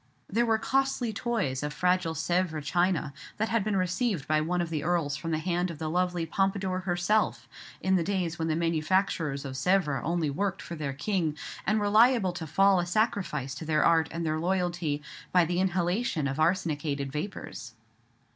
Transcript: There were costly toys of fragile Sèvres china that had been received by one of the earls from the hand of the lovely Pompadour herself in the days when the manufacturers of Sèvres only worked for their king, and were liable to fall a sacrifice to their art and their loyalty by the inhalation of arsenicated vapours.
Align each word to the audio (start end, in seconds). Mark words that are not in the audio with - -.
There 0.27 0.47
were 0.47 0.57
costly 0.57 1.13
toys 1.13 1.61
of 1.61 1.73
fragile 1.75 2.15
Sèvres 2.15 2.63
china 2.63 3.13
that 3.37 3.49
had 3.49 3.63
been 3.63 3.77
received 3.77 4.27
by 4.27 4.41
one 4.41 4.59
of 4.59 4.71
the 4.71 4.83
earls 4.83 5.15
from 5.15 5.29
the 5.29 5.37
hand 5.37 5.69
of 5.69 5.77
the 5.77 5.91
lovely 5.91 6.25
Pompadour 6.25 6.79
herself 6.79 7.47
in 7.81 7.97
the 7.97 8.03
days 8.03 8.39
when 8.39 8.47
the 8.47 8.55
manufacturers 8.55 9.45
of 9.45 9.53
Sèvres 9.53 10.01
only 10.03 10.31
worked 10.31 10.63
for 10.63 10.73
their 10.73 10.93
king, 10.93 11.37
and 11.67 11.79
were 11.79 11.87
liable 11.87 12.33
to 12.33 12.47
fall 12.47 12.79
a 12.79 12.85
sacrifice 12.87 13.53
to 13.53 13.63
their 13.63 13.85
art 13.85 14.07
and 14.09 14.25
their 14.25 14.39
loyalty 14.39 15.03
by 15.31 15.45
the 15.45 15.59
inhalation 15.59 16.27
of 16.27 16.37
arsenicated 16.39 17.11
vapours. 17.11 17.75